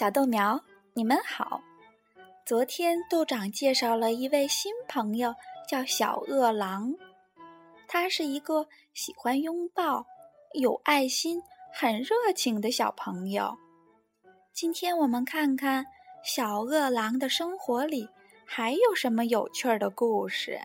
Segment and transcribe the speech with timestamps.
[0.00, 0.58] 小豆苗，
[0.94, 1.60] 你们好。
[2.46, 5.34] 昨天豆长介绍了一位新朋友，
[5.68, 6.94] 叫小饿狼。
[7.86, 10.06] 他是一个喜欢拥抱、
[10.54, 13.54] 有爱心、很热情的小朋友。
[14.54, 15.84] 今天我们看看
[16.24, 18.08] 小饿狼的生活里
[18.46, 20.58] 还有什么有趣的故事。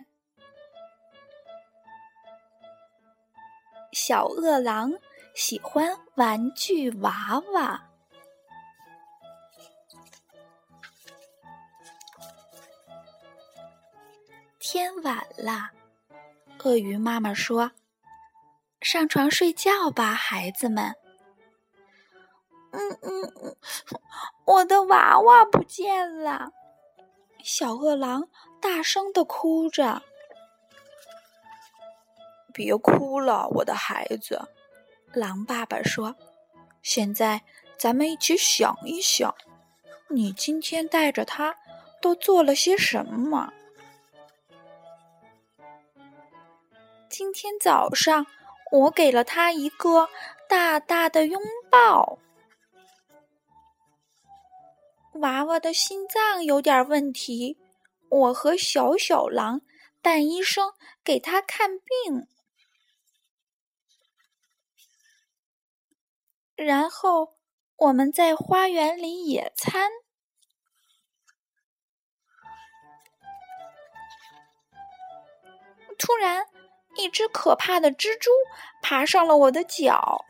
[3.92, 4.94] 小饿狼
[5.34, 7.82] 喜欢玩具娃娃。
[14.68, 15.70] 天晚了，
[16.64, 17.70] 鳄鱼妈妈说
[18.82, 20.92] ：“上床睡觉吧，孩子们。”
[22.74, 23.56] 嗯嗯嗯，
[24.44, 26.50] 我的娃娃不见了！
[27.44, 28.28] 小饿狼
[28.60, 30.02] 大声的哭着。
[32.52, 34.48] 别哭了，我的孩子，
[35.12, 36.16] 狼爸爸说
[36.82, 37.40] ：“现在
[37.78, 39.32] 咱们一起想一想，
[40.08, 41.56] 你今天带着它
[42.02, 43.52] 都做了些什么？”
[47.08, 48.26] 今天早上，
[48.72, 50.08] 我给了他一个
[50.48, 51.40] 大大的拥
[51.70, 52.18] 抱。
[55.14, 57.56] 娃娃的心脏有点问题，
[58.10, 59.62] 我和小小狼
[60.02, 62.26] 带医生给他看病。
[66.54, 67.34] 然后
[67.76, 69.90] 我们在花园里野餐。
[75.98, 76.46] 突然。
[76.98, 78.30] 一只可怕的蜘蛛
[78.82, 80.24] 爬上了我的脚，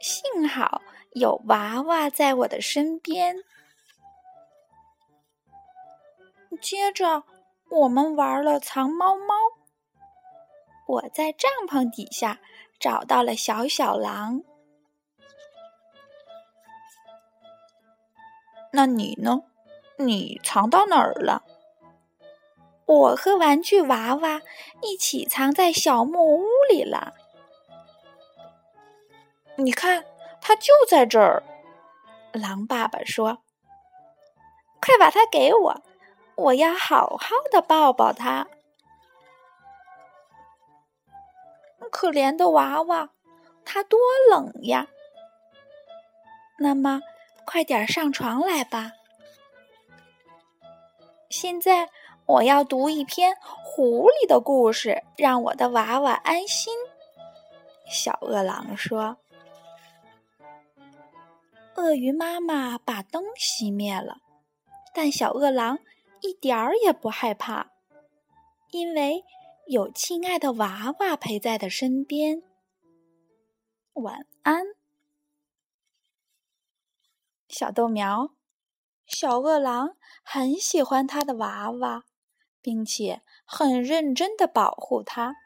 [0.00, 3.36] 幸好有娃娃在我的身边。
[6.60, 7.24] 接着，
[7.70, 9.34] 我们玩了藏猫猫。
[10.86, 12.40] 我在帐篷底下
[12.78, 14.42] 找到了小小狼。
[18.72, 19.42] 那你呢？
[19.96, 21.44] 你藏到哪儿了？
[22.86, 24.42] 我和玩具娃娃
[24.82, 27.14] 一起藏在小木屋里了。
[29.56, 30.04] 你看，
[30.40, 31.42] 它就在这儿。
[32.32, 33.38] 狼爸爸说
[34.82, 35.82] ：“快把它给我，
[36.34, 38.46] 我要好好的抱抱它。”
[41.90, 43.08] 可怜的娃娃，
[43.64, 43.98] 它多
[44.30, 44.88] 冷呀！
[46.58, 47.00] 那么，
[47.46, 48.92] 快点上床来吧。
[51.30, 51.88] 现在。
[52.26, 56.74] 我要读一篇狐狸的故事，让我的娃娃安心。
[57.86, 59.18] 小饿狼说
[61.76, 64.22] ：“鳄鱼妈妈把灯熄灭了，
[64.94, 65.78] 但小饿狼
[66.22, 67.72] 一点儿也不害怕，
[68.70, 69.22] 因为
[69.66, 72.42] 有亲爱的娃娃陪在的身边。
[73.92, 74.64] 晚安，
[77.48, 78.30] 小豆苗。
[79.06, 82.04] 小饿狼很喜欢他的娃娃。”
[82.64, 85.36] 并且很认真的保护它。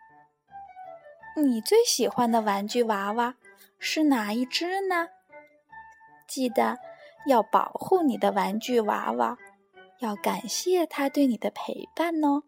[1.36, 3.34] 你最喜欢的玩具娃娃
[3.80, 5.08] 是哪一只呢？
[6.28, 6.78] 记得
[7.26, 9.36] 要保护你的玩具娃娃，
[9.98, 12.44] 要感谢它对你的陪伴哦。